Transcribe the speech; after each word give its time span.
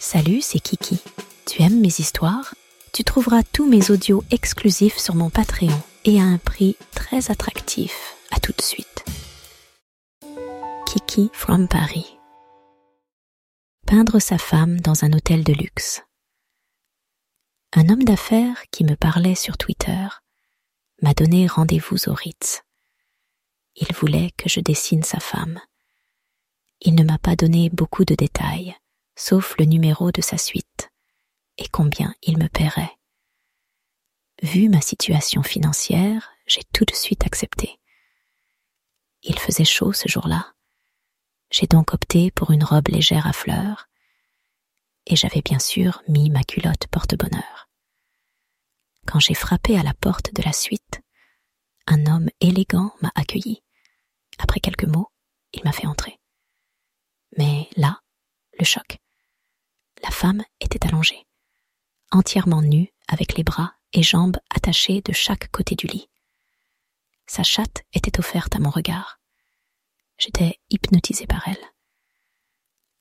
Salut, 0.00 0.40
c'est 0.42 0.60
Kiki. 0.60 1.00
Tu 1.44 1.60
aimes 1.62 1.80
mes 1.80 1.88
histoires? 1.88 2.54
Tu 2.92 3.02
trouveras 3.02 3.42
tous 3.42 3.68
mes 3.68 3.90
audios 3.90 4.22
exclusifs 4.30 4.96
sur 4.96 5.16
mon 5.16 5.28
Patreon 5.28 5.82
et 6.04 6.20
à 6.20 6.24
un 6.24 6.38
prix 6.38 6.76
très 6.92 7.32
attractif. 7.32 8.14
À 8.30 8.38
tout 8.38 8.52
de 8.56 8.62
suite. 8.62 9.04
Kiki 10.86 11.30
from 11.32 11.66
Paris. 11.66 12.16
Peindre 13.86 14.20
sa 14.20 14.38
femme 14.38 14.80
dans 14.80 15.04
un 15.04 15.12
hôtel 15.12 15.42
de 15.42 15.52
luxe. 15.52 16.02
Un 17.74 17.88
homme 17.88 18.04
d'affaires 18.04 18.62
qui 18.70 18.84
me 18.84 18.94
parlait 18.94 19.34
sur 19.34 19.58
Twitter 19.58 20.06
m'a 21.02 21.12
donné 21.12 21.46
rendez-vous 21.48 22.08
au 22.08 22.14
Ritz. 22.14 22.62
Il 23.74 23.92
voulait 23.94 24.30
que 24.36 24.48
je 24.48 24.60
dessine 24.60 25.02
sa 25.02 25.18
femme. 25.18 25.60
Il 26.80 26.94
ne 26.94 27.02
m'a 27.04 27.18
pas 27.18 27.34
donné 27.36 27.68
beaucoup 27.70 28.04
de 28.04 28.14
détails, 28.14 28.76
sauf 29.18 29.56
le 29.58 29.64
numéro 29.64 30.12
de 30.12 30.22
sa 30.22 30.38
suite 30.38 30.90
et 31.58 31.68
combien 31.68 32.14
il 32.22 32.38
me 32.38 32.46
paierait. 32.46 32.96
Vu 34.42 34.68
ma 34.68 34.80
situation 34.80 35.42
financière, 35.42 36.30
j'ai 36.46 36.62
tout 36.72 36.84
de 36.84 36.94
suite 36.94 37.26
accepté. 37.26 37.80
Il 39.22 39.36
faisait 39.38 39.64
chaud 39.64 39.92
ce 39.92 40.08
jour-là. 40.08 40.54
J'ai 41.50 41.66
donc 41.66 41.92
opté 41.92 42.30
pour 42.30 42.52
une 42.52 42.62
robe 42.62 42.88
légère 42.88 43.26
à 43.26 43.32
fleurs, 43.32 43.88
et 45.06 45.16
j'avais 45.16 45.42
bien 45.42 45.58
sûr 45.58 46.02
mis 46.06 46.30
ma 46.30 46.44
culotte 46.44 46.86
porte-bonheur. 46.86 47.68
Quand 49.06 49.18
j'ai 49.18 49.34
frappé 49.34 49.76
à 49.76 49.82
la 49.82 49.94
porte 49.94 50.32
de 50.34 50.42
la 50.42 50.52
suite, 50.52 51.00
un 51.88 52.06
homme 52.06 52.28
élégant 52.40 52.94
m'a 53.00 53.10
accueilli. 53.16 53.64
Après 54.38 54.60
quelques 54.60 54.84
mots, 54.84 55.10
il 55.52 55.64
m'a 55.64 55.72
fait 55.72 55.86
entrer. 55.86 56.20
Mais 57.36 57.68
là, 57.76 58.00
le 58.58 58.64
choc. 58.64 58.97
Était 60.60 60.86
allongée, 60.86 61.26
entièrement 62.10 62.62
nue, 62.62 62.92
avec 63.08 63.36
les 63.36 63.44
bras 63.44 63.74
et 63.92 64.02
jambes 64.02 64.36
attachés 64.50 65.00
de 65.00 65.12
chaque 65.12 65.50
côté 65.50 65.74
du 65.74 65.86
lit. 65.86 66.08
Sa 67.26 67.42
chatte 67.42 67.84
était 67.92 68.18
offerte 68.18 68.54
à 68.54 68.58
mon 68.58 68.70
regard. 68.70 69.20
J'étais 70.18 70.58
hypnotisée 70.70 71.26
par 71.26 71.46
elle. 71.48 71.64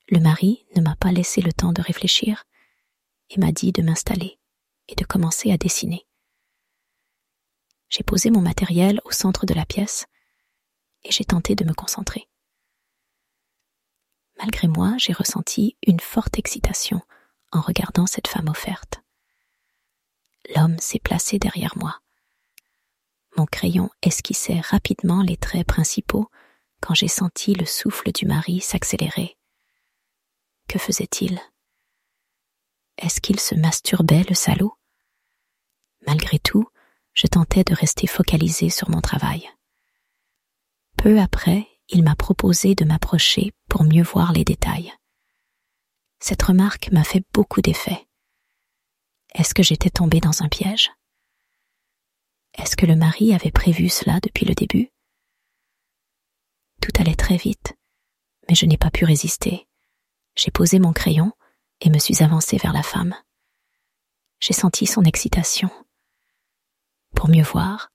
Le 0.09 0.19
mari 0.19 0.65
ne 0.75 0.81
m'a 0.81 0.95
pas 0.95 1.11
laissé 1.11 1.41
le 1.41 1.51
temps 1.51 1.73
de 1.73 1.81
réfléchir 1.81 2.45
et 3.29 3.39
m'a 3.39 3.51
dit 3.51 3.71
de 3.73 3.81
m'installer 3.81 4.39
et 4.87 4.95
de 4.95 5.03
commencer 5.03 5.51
à 5.51 5.57
dessiner. 5.57 6.05
J'ai 7.89 8.03
posé 8.03 8.29
mon 8.29 8.41
matériel 8.41 9.01
au 9.03 9.11
centre 9.11 9.45
de 9.45 9.53
la 9.53 9.65
pièce 9.65 10.05
et 11.03 11.11
j'ai 11.11 11.25
tenté 11.25 11.55
de 11.55 11.65
me 11.65 11.73
concentrer. 11.73 12.29
Malgré 14.37 14.67
moi, 14.67 14.95
j'ai 14.97 15.13
ressenti 15.13 15.75
une 15.85 15.99
forte 15.99 16.37
excitation 16.37 17.01
en 17.51 17.61
regardant 17.61 18.05
cette 18.05 18.27
femme 18.27 18.49
offerte. 18.49 19.01
L'homme 20.55 20.77
s'est 20.79 20.99
placé 20.99 21.39
derrière 21.39 21.77
moi. 21.77 21.99
Mon 23.35 23.45
crayon 23.45 23.89
esquissait 24.01 24.59
rapidement 24.61 25.21
les 25.21 25.37
traits 25.37 25.67
principaux 25.67 26.29
quand 26.81 26.93
j'ai 26.93 27.07
senti 27.07 27.53
le 27.53 27.65
souffle 27.65 28.11
du 28.11 28.25
mari 28.25 28.61
s'accélérer. 28.61 29.37
Que 30.67 30.79
faisait-il? 30.79 31.39
Est-ce 32.97 33.21
qu'il 33.21 33.39
se 33.39 33.55
masturbait, 33.55 34.23
le 34.27 34.35
salaud? 34.35 34.73
Malgré 36.05 36.39
tout, 36.39 36.67
je 37.13 37.27
tentais 37.27 37.63
de 37.63 37.73
rester 37.73 38.07
focalisé 38.07 38.69
sur 38.69 38.89
mon 38.89 39.01
travail. 39.01 39.49
Peu 40.97 41.19
après, 41.19 41.67
il 41.89 42.03
m'a 42.03 42.15
proposé 42.15 42.75
de 42.75 42.85
m'approcher 42.85 43.53
pour 43.69 43.83
mieux 43.83 44.03
voir 44.03 44.33
les 44.33 44.43
détails. 44.43 44.93
Cette 46.19 46.41
remarque 46.41 46.91
m'a 46.91 47.03
fait 47.03 47.23
beaucoup 47.33 47.61
d'effet. 47.61 48.07
Est-ce 49.35 49.53
que 49.53 49.63
j'étais 49.63 49.89
tombée 49.89 50.19
dans 50.19 50.41
un 50.41 50.49
piège? 50.49 50.91
Est-ce 52.55 52.75
que 52.75 52.87
le 52.87 52.95
mari 52.95 53.33
avait 53.33 53.51
prévu 53.51 53.87
cela 53.87 54.19
depuis 54.19 54.45
le 54.45 54.55
début? 54.55 54.91
Tout 56.81 56.91
allait 56.99 57.15
très 57.15 57.37
vite, 57.37 57.75
mais 58.49 58.55
je 58.55 58.65
n'ai 58.65 58.77
pas 58.77 58.89
pu 58.89 59.05
résister. 59.05 59.67
J'ai 60.35 60.51
posé 60.51 60.79
mon 60.79 60.93
crayon 60.93 61.33
et 61.81 61.89
me 61.89 61.99
suis 61.99 62.23
avancée 62.23 62.57
vers 62.57 62.73
la 62.73 62.83
femme. 62.83 63.15
J'ai 64.39 64.53
senti 64.53 64.87
son 64.87 65.03
excitation. 65.03 65.69
Pour 67.15 67.29
mieux 67.29 67.43
voir, 67.43 67.91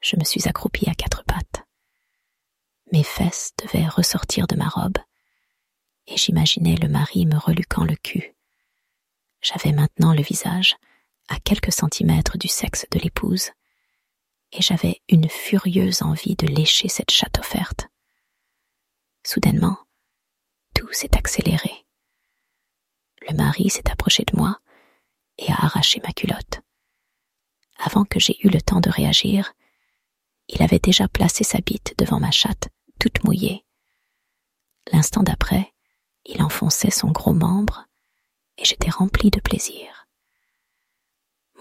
je 0.00 0.16
me 0.16 0.24
suis 0.24 0.46
accroupie 0.48 0.88
à 0.88 0.94
quatre 0.94 1.24
pattes. 1.24 1.64
Mes 2.92 3.02
fesses 3.02 3.52
devaient 3.58 3.88
ressortir 3.88 4.46
de 4.46 4.56
ma 4.56 4.68
robe, 4.68 4.98
et 6.06 6.16
j'imaginais 6.16 6.76
le 6.76 6.88
mari 6.88 7.26
me 7.26 7.36
reluquant 7.36 7.84
le 7.84 7.96
cul. 7.96 8.34
J'avais 9.42 9.72
maintenant 9.72 10.14
le 10.14 10.22
visage 10.22 10.76
à 11.28 11.38
quelques 11.40 11.72
centimètres 11.72 12.38
du 12.38 12.48
sexe 12.48 12.86
de 12.90 12.98
l'épouse, 12.98 13.50
et 14.52 14.62
j'avais 14.62 15.02
une 15.08 15.28
furieuse 15.28 16.02
envie 16.02 16.36
de 16.36 16.46
lécher 16.46 16.88
cette 16.88 17.10
chatte 17.10 17.38
offerte. 17.38 17.88
Soudainement, 19.24 19.78
tout 20.74 20.92
s'est 20.92 21.16
accéléré. 21.16 21.84
Le 23.28 23.34
mari 23.34 23.70
s'est 23.70 23.90
approché 23.90 24.24
de 24.24 24.36
moi 24.36 24.60
et 25.38 25.50
a 25.50 25.64
arraché 25.64 26.00
ma 26.04 26.12
culotte. 26.12 26.60
Avant 27.78 28.04
que 28.04 28.20
j'aie 28.20 28.38
eu 28.42 28.48
le 28.48 28.60
temps 28.60 28.80
de 28.80 28.88
réagir, 28.88 29.52
il 30.48 30.62
avait 30.62 30.78
déjà 30.78 31.08
placé 31.08 31.44
sa 31.44 31.58
bite 31.58 31.94
devant 31.98 32.20
ma 32.20 32.30
chatte 32.30 32.68
toute 33.00 33.24
mouillée. 33.24 33.64
L'instant 34.92 35.22
d'après, 35.22 35.74
il 36.26 36.42
enfonçait 36.42 36.90
son 36.90 37.10
gros 37.10 37.32
membre 37.32 37.86
et 38.58 38.64
j'étais 38.64 38.90
rempli 38.90 39.30
de 39.30 39.40
plaisir. 39.40 40.06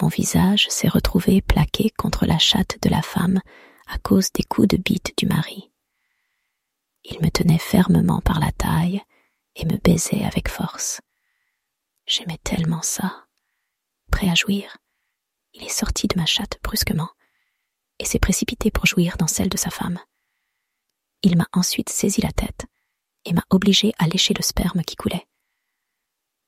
Mon 0.01 0.07
visage 0.07 0.67
s'est 0.69 0.89
retrouvé 0.89 1.41
plaqué 1.41 1.89
contre 1.91 2.25
la 2.25 2.37
chatte 2.37 2.77
de 2.81 2.89
la 2.89 3.01
femme 3.01 3.41
à 3.87 3.97
cause 3.99 4.31
des 4.33 4.43
coups 4.43 4.67
de 4.67 4.77
bite 4.77 5.13
du 5.17 5.25
mari. 5.25 5.71
Il 7.03 7.21
me 7.21 7.29
tenait 7.29 7.59
fermement 7.59 8.19
par 8.21 8.39
la 8.39 8.51
taille 8.51 9.01
et 9.55 9.65
me 9.65 9.77
baisait 9.77 10.25
avec 10.25 10.49
force. 10.49 11.01
J'aimais 12.07 12.39
tellement 12.43 12.81
ça. 12.81 13.27
Prêt 14.11 14.29
à 14.29 14.35
jouir, 14.35 14.77
il 15.53 15.63
est 15.63 15.69
sorti 15.69 16.07
de 16.07 16.19
ma 16.19 16.25
chatte 16.25 16.59
brusquement 16.63 17.09
et 17.99 18.05
s'est 18.05 18.19
précipité 18.19 18.71
pour 18.71 18.85
jouir 18.85 19.15
dans 19.17 19.27
celle 19.27 19.49
de 19.49 19.57
sa 19.57 19.69
femme. 19.69 19.99
Il 21.21 21.37
m'a 21.37 21.47
ensuite 21.53 21.89
saisi 21.89 22.21
la 22.21 22.31
tête 22.31 22.65
et 23.25 23.33
m'a 23.33 23.43
obligé 23.49 23.93
à 23.97 24.07
lécher 24.07 24.33
le 24.33 24.43
sperme 24.43 24.83
qui 24.83 24.95
coulait. 24.95 25.27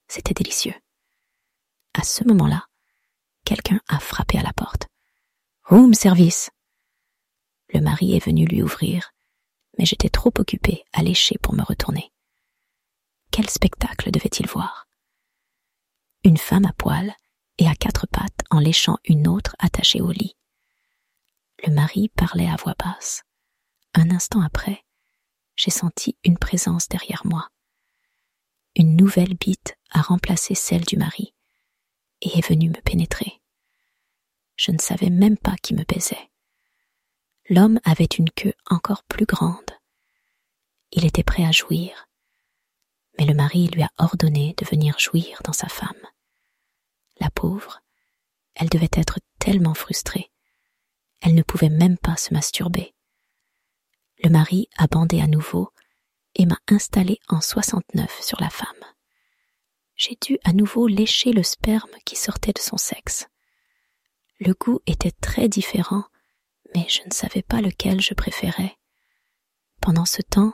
C'était 0.08 0.34
délicieux. 0.34 0.76
À 1.94 2.04
ce 2.04 2.24
moment-là, 2.24 2.66
quelqu'un 3.44 3.82
a 3.88 4.00
frappé 4.00 4.38
à 4.38 4.44
la 4.44 4.54
porte. 4.54 4.88
Room 5.66 5.94
service. 5.94 6.50
Le 7.74 7.82
mari 7.82 8.16
est 8.16 8.24
venu 8.24 8.46
lui 8.46 8.62
ouvrir, 8.64 9.12
mais 9.78 9.86
j'étais 9.86 10.10
trop 10.10 10.32
occupé 10.38 10.84
à 10.94 11.02
lécher 11.02 11.38
pour 11.42 11.54
me 11.54 11.64
retourner. 11.64 12.12
Quel 13.32 13.50
spectacle 13.50 14.12
devait-il 14.12 14.48
voir? 14.48 14.88
Une 16.24 16.38
femme 16.38 16.66
à 16.66 16.74
poil 16.74 17.14
et 17.58 17.68
à 17.68 17.76
quatre 17.76 18.08
pattes 18.08 18.44
en 18.50 18.60
léchant 18.60 18.98
une 19.06 19.28
autre 19.28 19.56
attachée 19.60 20.02
au 20.02 20.12
lit. 20.12 20.36
Le 21.66 21.74
mari 21.74 22.10
parlait 22.10 22.50
à 22.50 22.56
voix 22.56 22.76
basse. 22.78 23.24
Un 23.94 24.12
instant 24.12 24.42
après, 24.42 24.86
j'ai 25.58 25.72
senti 25.72 26.18
une 26.24 26.38
présence 26.38 26.88
derrière 26.88 27.24
moi. 27.26 27.50
Une 28.76 28.96
nouvelle 28.96 29.34
bite 29.34 29.76
a 29.90 30.02
remplacé 30.02 30.56
celle 30.56 30.86
du 30.86 30.98
mari 30.98 31.34
et 32.22 32.38
est 32.38 32.48
venue 32.48 32.70
me 32.70 32.82
pénétrer. 32.82 33.42
Je 34.56 34.72
ne 34.72 34.78
savais 34.78 35.10
même 35.10 35.38
pas 35.38 35.56
qui 35.62 35.74
me 35.74 35.84
baisait. 35.84 36.30
L'homme 37.50 37.80
avait 37.84 38.06
une 38.06 38.30
queue 38.30 38.54
encore 38.70 39.04
plus 39.04 39.26
grande. 39.26 39.72
Il 40.92 41.06
était 41.06 41.24
prêt 41.24 41.44
à 41.44 41.52
jouir, 41.52 42.08
mais 43.18 43.26
le 43.26 43.34
mari 43.34 43.68
lui 43.68 43.82
a 43.82 43.90
ordonné 43.98 44.54
de 44.58 44.66
venir 44.66 45.00
jouir 45.00 45.42
dans 45.44 45.54
sa 45.54 45.68
femme. 45.68 46.08
La 47.20 47.32
pauvre, 47.32 47.82
elle 48.54 48.70
devait 48.70 48.90
être 48.94 49.20
tellement 49.40 49.74
frustrée. 49.74 50.32
Elle 51.22 51.34
ne 51.34 51.42
pouvait 51.42 51.70
même 51.70 51.98
pas 51.98 52.16
se 52.16 52.34
masturber 52.34 52.94
le 54.24 54.30
mari 54.30 54.70
a 54.78 54.88
bandé 54.88 55.22
à 55.22 55.28
nouveau 55.28 55.70
et 56.36 56.46
m'a 56.46 56.60
installé 56.68 57.20
en 57.28 57.42
69 57.42 58.22
sur 58.22 58.40
la 58.42 58.50
femme. 58.50 58.68
J'ai 59.96 60.18
dû 60.22 60.38
à 60.44 60.54
nouveau 60.54 60.88
lécher 60.88 61.32
le 61.32 61.44
sperme 61.44 61.90
qui 62.06 62.16
sortait 62.16 62.54
de 62.54 62.60
son 62.60 62.78
sexe. 62.78 63.28
Le 64.40 64.54
goût 64.54 64.80
était 64.86 65.12
très 65.12 65.50
différent, 65.50 66.04
mais 66.76 66.86
je 66.88 67.02
ne 67.06 67.14
savais 67.14 67.42
pas 67.42 67.62
lequel 67.62 68.02
je 68.02 68.14
préférais. 68.14 68.78
Pendant 69.82 70.06
ce 70.06 70.22
temps, 70.22 70.54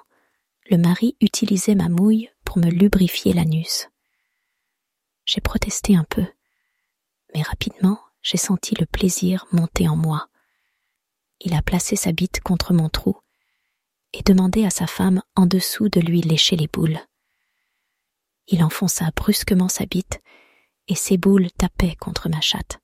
le 0.69 0.77
mari 0.77 1.18
utilisait 1.19 1.75
ma 1.75 1.89
mouille 1.89 2.30
pour 2.45 2.57
me 2.57 2.69
lubrifier 2.69 3.33
l'anus. 3.33 3.89
J'ai 5.25 5.42
protesté 5.42 5.95
un 5.95 6.06
peu, 6.06 6.25
mais 7.33 7.42
rapidement 7.42 8.00
j'ai 8.21 8.38
senti 8.38 8.74
le 8.75 8.86
plaisir 8.86 9.45
monter 9.51 9.89
en 9.89 9.98
moi. 9.98 10.30
Il 11.42 11.54
a 11.54 11.62
placé 11.62 11.98
sa 11.98 12.13
bite 12.13 12.39
contre 12.39 12.74
mon 12.74 12.88
trou 12.88 13.18
et 14.13 14.24
demandait 14.24 14.65
à 14.65 14.69
sa 14.69 14.88
femme 14.88 15.21
en 15.36 15.45
dessous 15.45 15.89
de 15.89 16.00
lui 16.00 16.21
lécher 16.21 16.56
les 16.56 16.68
boules. 16.68 17.00
Il 18.48 18.63
enfonça 18.63 19.10
brusquement 19.15 19.69
sa 19.69 19.86
bite 19.86 20.21
et 20.88 20.95
ses 20.95 21.18
boules 21.18 21.51
tapaient 21.51 21.95
contre 21.95 22.30
ma 22.30 22.42
chatte. 22.42 22.80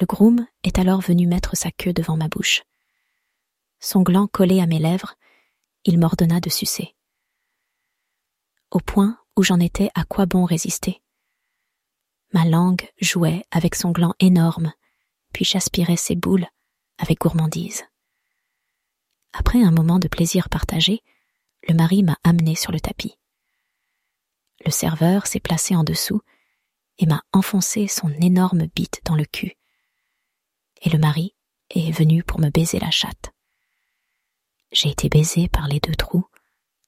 Le 0.00 0.06
groom 0.06 0.46
est 0.62 0.78
alors 0.78 1.00
venu 1.00 1.26
mettre 1.26 1.56
sa 1.56 1.70
queue 1.70 1.92
devant 1.92 2.16
ma 2.16 2.28
bouche. 2.28 2.62
Son 3.80 4.02
gland 4.02 4.26
collé 4.26 4.60
à 4.60 4.66
mes 4.66 4.78
lèvres, 4.78 5.14
il 5.84 5.98
m'ordonna 5.98 6.40
de 6.40 6.50
sucer. 6.50 6.96
Au 8.70 8.80
point 8.80 9.18
où 9.36 9.42
j'en 9.42 9.60
étais 9.60 9.90
à 9.94 10.04
quoi 10.04 10.26
bon 10.26 10.44
résister? 10.44 11.02
Ma 12.32 12.44
langue 12.44 12.88
jouait 13.00 13.44
avec 13.50 13.74
son 13.74 13.92
gland 13.92 14.14
énorme, 14.18 14.72
puis 15.32 15.44
j'aspirais 15.44 15.96
ses 15.96 16.16
boules 16.16 16.46
avec 16.98 17.20
gourmandise. 17.20 17.84
Après 19.36 19.60
un 19.62 19.72
moment 19.72 19.98
de 19.98 20.06
plaisir 20.06 20.48
partagé, 20.48 21.02
le 21.68 21.74
mari 21.74 22.04
m'a 22.04 22.18
amené 22.22 22.54
sur 22.54 22.70
le 22.70 22.78
tapis. 22.78 23.18
Le 24.64 24.70
serveur 24.70 25.26
s'est 25.26 25.40
placé 25.40 25.74
en 25.74 25.82
dessous 25.82 26.20
et 26.98 27.06
m'a 27.06 27.22
enfoncé 27.32 27.88
son 27.88 28.08
énorme 28.20 28.66
bite 28.66 29.00
dans 29.04 29.16
le 29.16 29.24
cul. 29.24 29.56
Et 30.82 30.90
le 30.90 30.98
mari 30.98 31.34
est 31.70 31.90
venu 31.90 32.22
pour 32.22 32.38
me 32.38 32.48
baiser 32.48 32.78
la 32.78 32.92
chatte. 32.92 33.32
J'ai 34.70 34.90
été 34.90 35.08
baisé 35.08 35.48
par 35.48 35.66
les 35.66 35.80
deux 35.80 35.96
trous, 35.96 36.26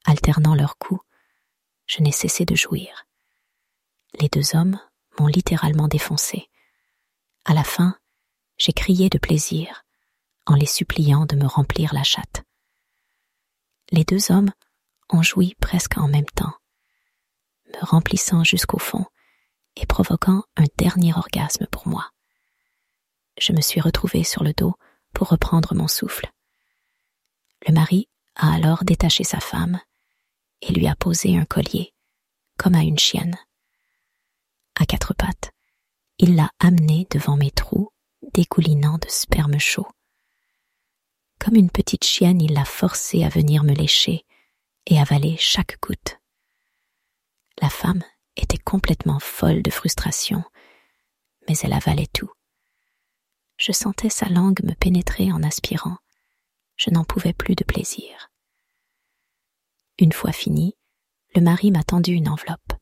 alternant 0.05 0.55
leurs 0.55 0.77
coups. 0.77 1.01
Je 1.85 2.01
n'ai 2.01 2.13
cessé 2.13 2.45
de 2.45 2.55
jouir. 2.55 3.07
Les 4.21 4.29
deux 4.29 4.55
hommes 4.55 4.79
m'ont 5.19 5.27
littéralement 5.27 5.89
défoncé. 5.89 6.49
À 7.43 7.53
la 7.53 7.65
fin, 7.65 7.97
j'ai 8.57 8.73
crié 8.73 9.09
de 9.09 9.17
plaisir 9.17 9.85
en 10.47 10.55
les 10.55 10.65
suppliant 10.65 11.25
de 11.25 11.35
me 11.35 11.45
remplir 11.45 11.93
la 11.93 12.03
chatte. 12.03 12.43
Les 13.91 14.03
deux 14.03 14.31
hommes 14.31 14.51
ont 15.09 15.21
joui 15.21 15.55
presque 15.61 15.97
en 15.97 16.07
même 16.07 16.25
temps, 16.25 16.53
me 17.67 17.85
remplissant 17.85 18.43
jusqu'au 18.43 18.79
fond 18.79 19.05
et 19.75 19.85
provoquant 19.85 20.43
un 20.55 20.65
dernier 20.77 21.13
orgasme 21.13 21.67
pour 21.67 21.87
moi. 21.87 22.09
Je 23.39 23.53
me 23.53 23.61
suis 23.61 23.81
retrouvée 23.81 24.23
sur 24.23 24.43
le 24.43 24.53
dos 24.53 24.73
pour 25.13 25.29
reprendre 25.29 25.75
mon 25.75 25.87
souffle. 25.87 26.31
Le 27.67 27.73
mari 27.73 28.09
a 28.35 28.53
alors 28.53 28.83
détaché 28.83 29.23
sa 29.23 29.39
femme 29.39 29.79
et 30.61 30.73
lui 30.73 30.87
a 30.87 30.95
posé 30.95 31.37
un 31.37 31.45
collier, 31.45 31.93
comme 32.57 32.75
à 32.75 32.81
une 32.81 32.97
chienne. 32.97 33.37
À 34.79 34.85
quatre 34.85 35.13
pattes, 35.13 35.51
il 36.17 36.35
l'a 36.35 36.49
amenée 36.59 37.07
devant 37.11 37.37
mes 37.37 37.51
trous 37.51 37.89
dégoulinant 38.33 38.97
de 38.97 39.07
sperme 39.07 39.59
chaud. 39.59 39.87
Comme 41.47 41.55
une 41.55 41.71
petite 41.71 42.03
chienne, 42.03 42.41
il 42.41 42.51
l'a 42.51 42.65
forcée 42.65 43.23
à 43.23 43.29
venir 43.29 43.63
me 43.63 43.71
lécher 43.71 44.25
et 44.85 44.99
avaler 44.99 45.37
chaque 45.37 45.79
goutte. 45.79 46.19
La 47.61 47.69
femme 47.69 48.03
était 48.35 48.57
complètement 48.57 49.21
folle 49.21 49.61
de 49.61 49.71
frustration, 49.71 50.43
mais 51.47 51.57
elle 51.63 51.71
avalait 51.71 52.09
tout. 52.13 52.29
Je 53.55 53.71
sentais 53.71 54.09
sa 54.09 54.27
langue 54.27 54.61
me 54.65 54.73
pénétrer 54.73 55.31
en 55.31 55.41
aspirant. 55.41 55.95
Je 56.75 56.89
n'en 56.89 57.05
pouvais 57.05 57.31
plus 57.31 57.55
de 57.55 57.63
plaisir. 57.63 58.29
Une 59.99 60.11
fois 60.11 60.33
fini, 60.33 60.75
le 61.33 61.39
mari 61.39 61.71
m'a 61.71 61.85
tendu 61.85 62.11
une 62.11 62.27
enveloppe. 62.27 62.73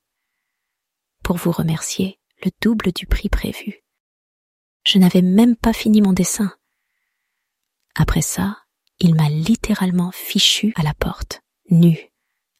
Pour 1.23 1.37
vous 1.37 1.51
remercier, 1.51 2.19
le 2.43 2.49
double 2.63 2.93
du 2.93 3.05
prix 3.05 3.29
prévu. 3.29 3.83
Je 4.87 4.97
n'avais 4.97 5.21
même 5.21 5.55
pas 5.55 5.71
fini 5.71 6.01
mon 6.01 6.13
dessin. 6.13 6.51
Après 7.95 8.21
ça, 8.21 8.57
il 8.99 9.15
m'a 9.15 9.29
littéralement 9.29 10.11
fichu 10.11 10.73
à 10.75 10.83
la 10.83 10.93
porte, 10.93 11.41
nu, 11.69 11.97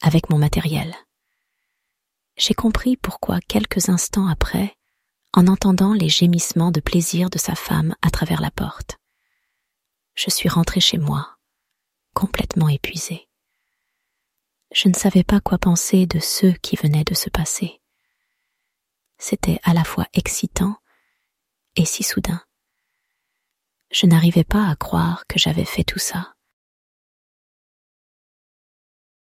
avec 0.01 0.29
mon 0.29 0.37
matériel. 0.37 0.95
J'ai 2.37 2.53
compris 2.53 2.97
pourquoi 2.97 3.39
quelques 3.41 3.89
instants 3.89 4.27
après, 4.27 4.75
en 5.33 5.47
entendant 5.47 5.93
les 5.93 6.09
gémissements 6.09 6.71
de 6.71 6.79
plaisir 6.79 7.29
de 7.29 7.37
sa 7.37 7.55
femme 7.55 7.95
à 8.01 8.09
travers 8.09 8.41
la 8.41 8.51
porte, 8.51 8.97
je 10.15 10.29
suis 10.29 10.49
rentrée 10.49 10.79
chez 10.79 10.97
moi, 10.97 11.37
complètement 12.13 12.69
épuisée. 12.69 13.27
Je 14.73 14.87
ne 14.87 14.93
savais 14.93 15.23
pas 15.23 15.41
quoi 15.41 15.57
penser 15.57 16.05
de 16.05 16.19
ce 16.19 16.47
qui 16.47 16.75
venait 16.77 17.03
de 17.03 17.13
se 17.13 17.29
passer. 17.29 17.81
C'était 19.17 19.59
à 19.63 19.73
la 19.73 19.83
fois 19.83 20.07
excitant 20.13 20.77
et 21.75 21.85
si 21.85 22.03
soudain. 22.03 22.41
Je 23.91 24.07
n'arrivais 24.07 24.43
pas 24.43 24.67
à 24.67 24.75
croire 24.75 25.23
que 25.27 25.39
j'avais 25.39 25.65
fait 25.65 25.83
tout 25.83 25.99
ça. 25.99 26.34